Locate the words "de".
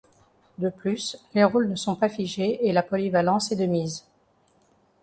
0.57-0.69, 3.55-3.67